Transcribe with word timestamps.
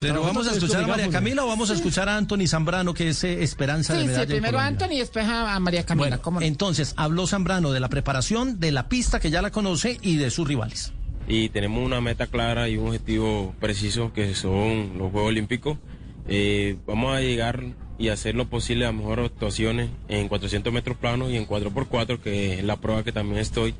Pero 0.00 0.22
vamos 0.22 0.46
a 0.46 0.52
escuchar 0.52 0.84
a 0.84 0.86
María 0.86 1.08
Camila 1.10 1.44
o 1.44 1.48
vamos 1.48 1.70
a 1.70 1.74
escuchar 1.74 2.08
a 2.08 2.16
Anthony 2.16 2.46
Zambrano, 2.46 2.94
que 2.94 3.08
es 3.08 3.24
eh, 3.24 3.42
esperanza 3.42 3.94
de 3.94 4.02
Sí, 4.02 4.06
medalla 4.06 4.26
sí, 4.26 4.32
primero 4.32 4.60
a. 4.60 4.66
Anthony 4.66 4.92
y 4.92 4.98
después 5.00 5.26
a, 5.26 5.56
a 5.56 5.58
María 5.58 5.84
Camila. 5.84 6.06
Bueno, 6.10 6.22
¿cómo 6.22 6.38
no? 6.38 6.46
entonces 6.46 6.94
habló 6.96 7.26
Zambrano 7.26 7.72
de 7.72 7.80
la 7.80 7.88
preparación, 7.88 8.60
de 8.60 8.70
la 8.70 8.88
pista 8.88 9.18
que 9.18 9.30
ya 9.30 9.42
la 9.42 9.50
conoce 9.50 9.98
y 10.00 10.16
de 10.16 10.30
sus 10.30 10.46
rivales. 10.46 10.92
y 11.26 11.48
tenemos 11.48 11.84
una 11.84 12.00
meta 12.00 12.28
clara 12.28 12.68
y 12.68 12.76
un 12.76 12.86
objetivo 12.88 13.56
preciso 13.58 14.12
que 14.12 14.36
son 14.36 14.98
los 14.98 15.10
Juegos 15.10 15.30
Olímpicos. 15.30 15.78
Eh, 16.28 16.76
vamos 16.86 17.16
a 17.16 17.20
llegar 17.20 17.64
y 17.98 18.10
hacer 18.10 18.36
lo 18.36 18.46
posible 18.48 18.86
a 18.86 18.92
mejores 18.92 19.26
actuaciones 19.32 19.90
en 20.06 20.28
400 20.28 20.72
metros 20.72 20.96
planos 20.96 21.32
y 21.32 21.36
en 21.36 21.44
4x4, 21.48 22.20
que 22.20 22.58
es 22.60 22.64
la 22.64 22.76
prueba 22.76 23.02
que 23.02 23.10
también 23.10 23.38
estoy. 23.40 23.74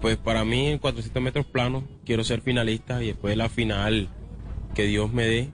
Pues 0.00 0.16
para 0.18 0.44
mí 0.44 0.68
en 0.68 0.78
400 0.78 1.20
metros 1.20 1.46
planos 1.46 1.82
quiero 2.06 2.22
ser 2.22 2.42
finalista 2.42 3.02
y 3.02 3.08
después 3.08 3.32
de 3.32 3.36
la 3.36 3.48
final 3.48 4.08
que 4.78 4.86
Dios 4.86 5.12
me 5.12 5.26
dé 5.26 5.48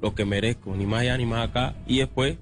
lo 0.00 0.14
que 0.14 0.24
merezco, 0.24 0.74
ni 0.74 0.86
más 0.86 1.02
allá 1.02 1.18
ni 1.18 1.26
más 1.26 1.46
acá. 1.50 1.74
Y 1.86 1.98
después 1.98 2.38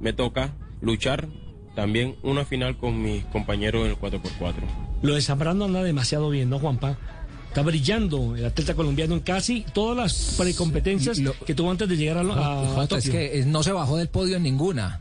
me 0.00 0.12
toca 0.12 0.52
luchar 0.82 1.26
también 1.74 2.16
una 2.22 2.44
final 2.44 2.76
con 2.76 3.00
mis 3.02 3.24
compañeros 3.24 3.86
en 3.86 3.92
el 3.92 3.96
4x4. 3.96 4.52
Lo 5.00 5.14
de 5.14 5.22
Zambrano 5.22 5.64
anda 5.64 5.82
demasiado 5.82 6.28
bien, 6.28 6.50
¿no, 6.50 6.58
Juanpa? 6.58 6.98
Está 7.46 7.62
brillando 7.62 8.36
el 8.36 8.44
atleta 8.44 8.74
colombiano 8.74 9.14
en 9.14 9.20
casi 9.20 9.64
todas 9.72 9.96
las 9.96 10.34
precompetencias 10.36 11.18
Lo- 11.20 11.32
que 11.46 11.54
tuvo 11.54 11.70
antes 11.70 11.88
de 11.88 11.96
llegar 11.96 12.18
a, 12.18 12.20
a, 12.82 12.84
es 12.84 13.08
que 13.08 13.38
eh, 13.40 13.44
no 13.46 13.62
se 13.62 13.72
bajó 13.72 13.96
del 13.96 14.08
podio 14.08 14.36
en 14.36 14.42
ninguna. 14.42 15.00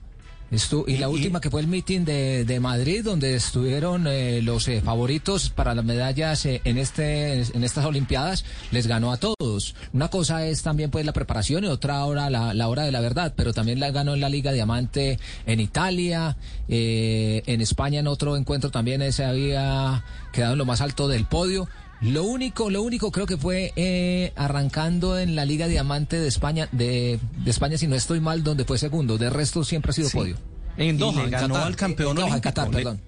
Estu- 0.49 0.85
y, 0.87 0.97
la 0.97 1.09
última 1.09 1.41
que 1.41 1.49
fue 1.49 1.59
el 1.59 1.67
meeting 1.67 2.05
de, 2.05 2.45
de 2.45 2.59
Madrid, 2.61 3.03
donde 3.03 3.35
estuvieron 3.35 4.07
eh, 4.07 4.41
los 4.41 4.67
eh, 4.70 4.79
favoritos 4.81 5.49
para 5.49 5.75
las 5.75 5.83
medallas 5.83 6.45
eh, 6.45 6.61
en 6.63 6.77
este 6.77 7.41
en 7.41 7.63
estas 7.65 7.83
Olimpiadas, 7.83 8.45
les 8.71 8.87
ganó 8.87 9.11
a 9.11 9.17
todos. 9.17 9.75
Una 9.91 10.07
cosa 10.07 10.45
es 10.45 10.63
también 10.63 10.89
pues 10.89 11.05
la 11.05 11.11
preparación 11.11 11.65
y 11.65 11.67
otra 11.67 12.03
hora 12.05 12.29
la, 12.29 12.53
la 12.53 12.67
hora 12.70 12.83
de 12.83 12.93
la 12.93 13.01
verdad, 13.01 13.33
pero 13.35 13.51
también 13.53 13.81
la 13.81 13.91
ganó 13.91 14.13
en 14.13 14.21
la 14.21 14.29
Liga 14.29 14.53
Diamante 14.53 15.20
en 15.45 15.59
Italia, 15.59 16.37
eh, 16.70 17.43
en 17.45 17.59
España 17.59 17.99
en 17.99 18.07
otro 18.07 18.37
encuentro 18.37 18.71
también 18.71 19.11
se 19.11 19.26
había 19.26 20.05
quedado 20.32 20.54
en 20.54 20.59
lo 20.59 20.65
más 20.65 20.79
alto 20.79 21.09
del 21.09 21.26
podio. 21.26 21.67
Lo 22.01 22.23
único, 22.23 22.70
lo 22.70 22.84
único 22.84 23.12
creo 23.12 23.26
que 23.26 23.37
fue 23.37 23.73
eh, 23.76 24.31
arrancando 24.35 25.17
en 25.17 25.35
la 25.35 25.45
Liga 25.45 25.67
Diamante 25.67 26.20
de 26.20 26.27
España, 26.27 26.70
de, 26.71 27.20
de 27.43 27.49
España 27.51 27.77
si 27.77 27.87
no 27.87 27.95
estoy 27.95 28.20
mal, 28.20 28.43
donde 28.43 28.65
fue 28.65 28.77
segundo. 28.77 29.17
De 29.17 29.29
resto 29.29 29.63
siempre 29.63 29.89
ha 29.91 29.93
sido 29.93 30.09
Sí. 30.09 30.17
podio. 30.17 30.37
En 30.77 30.98
Doha, 30.99 31.23
le 31.23 31.29
ganó 31.31 31.55
Qatar. 31.55 31.67
al 31.67 31.76
campeón 31.76 32.17
En 32.20 32.26
Doha. 32.27 32.39
Qatar, 32.41 32.67
Le- 32.70 32.73
perdón. 32.76 33.01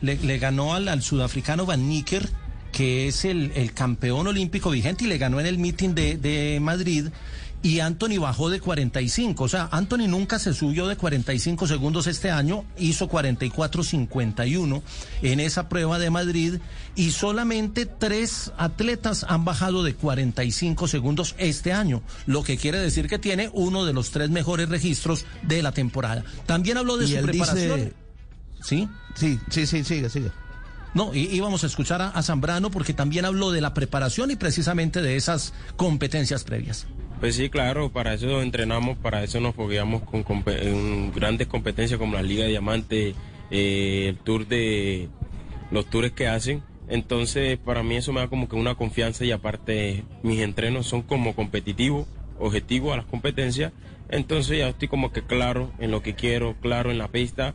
Le, 0.00 0.16
le 0.16 0.38
ganó 0.38 0.74
al, 0.74 0.88
al 0.88 1.02
sudafricano 1.02 1.66
Van 1.66 1.88
Nicker, 1.88 2.28
que 2.72 3.06
es 3.08 3.24
el, 3.24 3.52
el 3.54 3.72
campeón 3.74 4.26
olímpico 4.26 4.70
vigente, 4.70 5.04
y 5.04 5.06
le 5.06 5.18
ganó 5.18 5.38
en 5.38 5.46
el 5.46 5.58
meeting 5.58 5.90
de, 5.94 6.16
de 6.16 6.58
Madrid. 6.60 7.06
Y 7.62 7.78
Anthony 7.78 8.18
bajó 8.20 8.50
de 8.50 8.58
45. 8.60 9.44
O 9.44 9.48
sea, 9.48 9.68
Anthony 9.70 10.08
nunca 10.08 10.38
se 10.40 10.52
subió 10.52 10.88
de 10.88 10.96
45 10.96 11.68
segundos 11.68 12.08
este 12.08 12.30
año. 12.30 12.64
Hizo 12.76 13.08
44.51 13.08 14.82
en 15.22 15.40
esa 15.40 15.68
prueba 15.68 15.98
de 15.98 16.10
Madrid. 16.10 16.54
Y 16.94 17.12
solamente 17.12 17.86
tres 17.86 18.52
atletas 18.58 19.24
han 19.28 19.44
bajado 19.44 19.82
de 19.84 19.94
45 19.94 20.88
segundos 20.88 21.34
este 21.38 21.72
año. 21.72 22.02
Lo 22.26 22.42
que 22.42 22.56
quiere 22.58 22.78
decir 22.78 23.06
que 23.06 23.18
tiene 23.18 23.48
uno 23.52 23.84
de 23.84 23.92
los 23.92 24.10
tres 24.10 24.30
mejores 24.30 24.68
registros 24.68 25.24
de 25.42 25.62
la 25.62 25.72
temporada. 25.72 26.24
También 26.46 26.76
habló 26.78 26.96
de 26.96 27.06
su 27.06 27.12
preparación. 27.22 27.76
dice- 27.78 27.92
¿Sí? 28.62 28.88
Sí, 29.14 29.38
sí, 29.50 29.66
sí, 29.66 29.84
sigue, 29.84 30.08
sigue. 30.10 30.30
No, 30.94 31.14
y 31.14 31.20
íbamos 31.34 31.64
a 31.64 31.66
escuchar 31.68 32.02
a 32.02 32.22
Zambrano 32.22 32.70
porque 32.70 32.92
también 32.92 33.24
habló 33.24 33.50
de 33.50 33.60
la 33.60 33.72
preparación 33.72 34.30
y 34.30 34.36
precisamente 34.36 35.00
de 35.00 35.16
esas 35.16 35.52
competencias 35.76 36.44
previas. 36.44 36.86
Pues 37.22 37.36
sí, 37.36 37.50
claro, 37.50 37.88
para 37.92 38.14
eso 38.14 38.42
entrenamos, 38.42 38.98
para 38.98 39.22
eso 39.22 39.38
nos 39.38 39.54
fogueamos 39.54 40.02
con, 40.02 40.24
grandes 41.14 41.46
competencias 41.46 41.96
como 41.96 42.16
la 42.16 42.22
Liga 42.22 42.42
de 42.42 42.50
Diamante, 42.50 43.14
eh, 43.52 44.06
el 44.08 44.16
tour 44.16 44.48
de 44.48 45.08
los 45.70 45.86
tours 45.86 46.10
que 46.10 46.26
hacen. 46.26 46.64
Entonces, 46.88 47.58
para 47.58 47.84
mí 47.84 47.94
eso 47.94 48.12
me 48.12 48.18
da 48.18 48.26
como 48.26 48.48
que 48.48 48.56
una 48.56 48.74
confianza 48.74 49.24
y 49.24 49.30
aparte 49.30 50.02
mis 50.24 50.40
entrenos 50.40 50.88
son 50.88 51.02
como 51.02 51.36
competitivos, 51.36 52.08
objetivos 52.40 52.92
a 52.92 52.96
las 52.96 53.06
competencias. 53.06 53.72
Entonces 54.08 54.58
ya 54.58 54.70
estoy 54.70 54.88
como 54.88 55.12
que 55.12 55.22
claro 55.22 55.70
en 55.78 55.92
lo 55.92 56.02
que 56.02 56.16
quiero, 56.16 56.56
claro 56.60 56.90
en 56.90 56.98
la 56.98 57.06
pista 57.06 57.54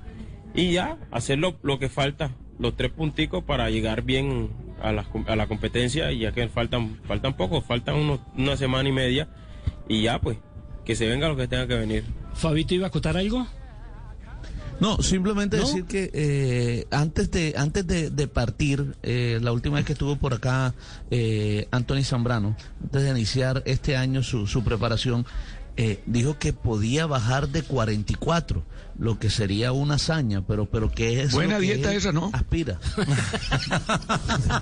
y 0.55 0.71
ya 0.71 0.97
hacer 1.11 1.39
lo, 1.39 1.59
que 1.77 1.89
falta, 1.89 2.31
los 2.57 2.77
tres 2.77 2.93
punticos 2.93 3.43
para 3.43 3.69
llegar 3.69 4.03
bien 4.03 4.49
a 4.81 4.93
la, 4.93 5.05
a 5.27 5.35
la 5.35 5.47
competencia 5.47 6.09
ya 6.13 6.31
que 6.31 6.47
faltan, 6.47 7.01
faltan 7.03 7.35
poco, 7.35 7.59
faltan 7.59 7.95
unos, 7.95 8.21
una 8.37 8.55
semana 8.55 8.87
y 8.87 8.93
media 8.93 9.27
y 9.87 10.03
ya 10.03 10.19
pues, 10.19 10.37
que 10.85 10.95
se 10.95 11.07
venga 11.07 11.27
lo 11.27 11.35
que 11.35 11.47
tenga 11.47 11.67
que 11.67 11.75
venir. 11.75 12.03
Fabito 12.33 12.73
iba 12.73 12.85
a 12.85 12.89
acotar 12.89 13.17
algo. 13.17 13.47
No, 14.79 15.01
simplemente 15.01 15.57
¿No? 15.57 15.65
decir 15.65 15.85
que 15.85 16.11
eh, 16.13 16.87
antes 16.91 17.31
de 17.31 17.55
antes 17.57 17.87
de, 17.87 18.11
de 18.11 18.27
partir, 18.27 18.95
eh, 19.01 19.39
la 19.41 19.51
última 19.51 19.77
vez 19.77 19.85
que 19.85 19.93
estuvo 19.93 20.17
por 20.17 20.35
acá 20.35 20.75
eh, 21.09 21.67
Anthony 21.71 22.03
Zambrano, 22.03 22.55
antes 22.83 23.01
de 23.01 23.09
iniciar 23.09 23.63
este 23.65 23.97
año 23.97 24.21
su, 24.21 24.45
su 24.45 24.63
preparación, 24.63 25.25
eh, 25.77 26.01
dijo 26.05 26.37
que 26.39 26.53
podía 26.53 27.05
bajar 27.05 27.49
de 27.49 27.63
44, 27.63 28.63
lo 28.99 29.19
que 29.19 29.29
sería 29.29 29.71
una 29.71 29.95
hazaña, 29.95 30.41
pero 30.45 30.65
pero 30.65 30.91
que 30.91 31.21
es 31.21 31.31
Buena 31.33 31.59
dieta 31.59 31.93
esa, 31.93 32.11
¿no? 32.11 32.31
Aspira. 32.33 32.79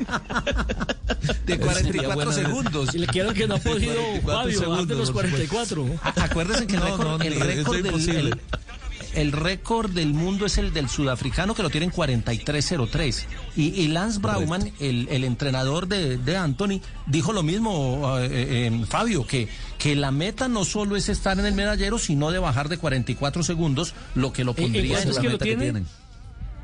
De 1.45 1.59
44 1.59 2.31
segundos. 2.31 2.95
Y 2.95 2.99
le 2.99 3.07
quiero 3.07 3.33
que 3.33 3.47
no 3.47 3.55
ha 3.55 3.59
podido 3.59 3.93
44 4.23 4.25
Fabio 4.25 4.69
bajar 4.69 4.85
de 4.87 4.95
los 4.95 5.07
segundos, 5.07 5.11
por 5.11 5.29
44. 5.29 5.85
A- 6.03 6.23
Acuérdense 6.25 6.67
que 6.67 6.73
el 6.75 6.79
No, 6.79 6.85
récord, 6.85 7.07
no, 7.07 7.21
el 7.23 7.33
ni- 7.33 7.39
récord 7.39 7.83
del, 7.83 8.09
el- 8.17 8.39
el 9.15 9.31
récord 9.31 9.89
del 9.91 10.13
mundo 10.13 10.45
es 10.45 10.57
el 10.57 10.73
del 10.73 10.89
sudafricano 10.89 11.55
que 11.55 11.63
lo 11.63 11.69
tiene 11.69 11.85
en 11.87 11.91
43.03. 11.91 13.25
Y, 13.55 13.63
y 13.81 13.87
Lance 13.87 14.19
Brauman, 14.19 14.71
el, 14.79 15.07
el 15.09 15.23
entrenador 15.23 15.87
de, 15.87 16.17
de 16.17 16.37
Anthony, 16.37 16.81
dijo 17.07 17.33
lo 17.33 17.43
mismo, 17.43 18.17
eh, 18.19 18.29
eh, 18.31 18.85
Fabio, 18.87 19.25
que, 19.25 19.47
que 19.77 19.95
la 19.95 20.11
meta 20.11 20.47
no 20.47 20.65
solo 20.65 20.95
es 20.95 21.09
estar 21.09 21.39
en 21.39 21.45
el 21.45 21.53
medallero, 21.53 21.97
sino 21.99 22.31
de 22.31 22.39
bajar 22.39 22.69
de 22.69 22.77
44 22.77 23.43
segundos, 23.43 23.93
lo 24.15 24.31
que 24.33 24.43
lo 24.43 24.51
¿En- 24.57 24.63
en 24.65 24.71
pondría 24.73 25.01
en 25.01 25.13
la 25.13 25.21
que 25.21 25.27
lo 25.27 25.33
meta 25.33 25.45
tiene? 25.45 25.63
tienen. 25.63 25.87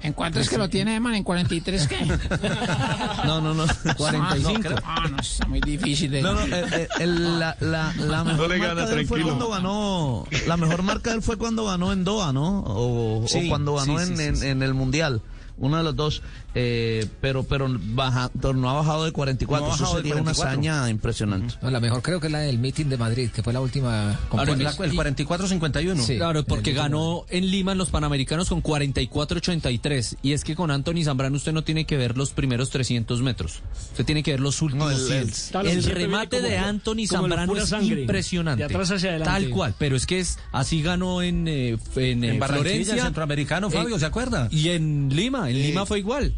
¿En 0.04 0.14
cuánto 0.14 0.40
es 0.40 0.50
que 0.50 0.58
lo 0.58 0.68
tiene, 0.70 1.00
man? 1.00 1.14
¿En 1.14 1.24
43 1.24 1.88
qué? 1.88 1.98
No, 3.26 3.40
no, 3.40 3.54
no. 3.54 3.66
45. 3.98 4.70
Ah, 4.84 5.04
no, 5.10 5.20
está 5.20 5.46
muy 5.48 5.62
difícil 5.62 6.10
de... 6.12 6.22
No, 6.22 6.34
no, 6.34 6.42
eh, 6.42 6.66
eh, 6.74 6.88
el- 7.00 7.40
la, 7.40 7.56
la, 7.60 7.94
la 7.98 8.24
mejor 8.24 8.50
le 8.50 8.58
marca 8.58 8.74
gana, 8.76 8.88
de 8.90 9.00
él 9.02 9.08
fue 9.08 9.22
cuando 9.22 9.50
ganó. 9.50 10.26
La 10.48 10.58
mejor 10.58 10.82
marca 10.84 11.12
de 11.12 11.18
él 11.18 11.22
fue 11.22 11.38
cuando 11.38 11.66
ganó 11.66 11.92
en 11.94 12.04
Doha, 12.04 12.34
¿no? 12.34 12.62
O, 12.62 13.24
o 13.24 13.28
Sí, 13.28 13.48
cuando 13.48 13.76
ganó 13.76 13.98
sí, 14.00 14.04
en, 14.12 14.18
sí, 14.18 14.24
en- 14.24 14.36
sí, 14.36 14.42
sí. 14.42 14.48
en 14.48 14.64
el 14.64 14.74
Mundial. 14.74 15.22
Uno 15.62 15.78
de 15.78 15.84
los 15.84 15.96
dos. 15.96 16.22
Eh, 16.54 17.08
pero 17.22 17.44
pero, 17.44 17.68
baja, 17.80 18.30
pero 18.42 18.54
no 18.54 18.70
ha 18.70 18.74
bajado 18.74 19.06
de 19.06 19.12
44. 19.14 19.66
No 19.66 19.72
ha 19.72 19.76
Eso 19.76 19.84
bajado 19.84 19.98
de 19.98 20.04
sería 20.10 20.22
una 20.22 20.34
44. 20.34 20.72
hazaña 20.72 20.90
impresionante. 20.90 21.56
No, 21.62 21.72
la 21.72 21.80
mejor 21.80 22.02
creo 22.02 22.20
que 22.20 22.28
es 22.28 22.34
la 22.34 22.40
del 22.40 22.60
meeting 22.60 22.88
de 22.88 22.98
Madrid, 22.98 23.30
que 23.30 23.42
fue 23.42 23.54
la 23.54 23.62
última 23.62 24.20
Ahora, 24.30 24.48
competencia. 24.54 24.86
el 24.86 24.92
44-51. 24.94 26.02
Sí. 26.04 26.18
Claro, 26.18 26.44
porque 26.44 26.72
El- 26.72 26.76
ganó 26.76 27.26
en 27.30 27.50
Lima 27.50 27.72
en 27.72 27.78
los 27.78 27.90
Panamericanos 27.90 28.50
con 28.50 28.62
44.83. 28.62 30.18
Y 30.22 30.34
es 30.34 30.44
que 30.44 30.56
con 30.56 30.72
Anthony 30.72 31.04
Zambrano 31.04 31.36
usted 31.38 31.54
no 31.54 31.64
tiene 31.64 31.86
que 31.86 31.98
ver 31.98 32.18
los 32.18 32.32
primeros 32.32 32.70
300 32.70 33.22
metros. 33.22 33.62
Usted 33.92 34.06
tiene 34.06 34.24
que 34.24 34.32
ver 34.32 34.40
los 34.40 34.62
últimos 34.62 34.92
No, 34.92 34.98
el- 34.98 35.06
100. 35.08 35.18
el- 35.24 35.32
Claro, 35.52 35.70
El 35.70 35.84
remate 35.84 36.38
como 36.38 36.50
de 36.50 36.58
Anthony 36.58 37.08
Zambrano 37.08 37.56
es 37.58 37.70
sangre, 37.70 38.02
impresionante. 38.02 38.60
de 38.60 38.66
atrás 38.66 38.92
hacia 38.92 39.10
adelante. 39.12 39.32
Tal 39.32 39.50
cual, 39.50 39.74
pero 39.78 39.96
es 39.96 40.06
que 40.06 40.20
es 40.20 40.38
así 40.52 40.82
ganó 40.82 41.22
en, 41.22 41.48
eh, 41.48 41.78
en, 41.96 42.24
En 42.24 42.40
Barranquilla, 42.40 42.64
Florencia. 42.72 42.94
el 42.96 43.02
centroamericano, 43.02 43.70
Fabio, 43.70 43.96
Eh, 43.96 44.00
¿se 44.00 44.06
acuerda? 44.06 44.48
Y 44.52 44.70
en 44.70 45.10
Lima, 45.16 45.50
en 45.52 45.62
Lima 45.62 45.86
fue 45.86 46.00
igual. 46.00 46.36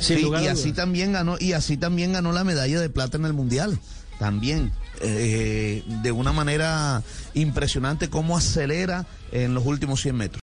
Sí, 0.00 0.14
y 0.42 0.46
a 0.46 0.52
así 0.52 0.72
también 0.72 1.12
ganó 1.12 1.36
y 1.38 1.52
así 1.52 1.76
también 1.76 2.12
ganó 2.12 2.32
la 2.32 2.44
medalla 2.44 2.80
de 2.80 2.88
plata 2.90 3.16
en 3.16 3.24
el 3.24 3.32
mundial. 3.32 3.78
También 4.18 4.72
eh, 5.00 5.82
de 6.02 6.12
una 6.12 6.32
manera 6.32 7.02
impresionante 7.34 8.08
cómo 8.08 8.36
acelera 8.36 9.06
en 9.32 9.54
los 9.54 9.66
últimos 9.66 10.00
100 10.00 10.16
metros. 10.16 10.34